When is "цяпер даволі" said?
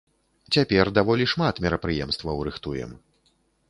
0.57-1.29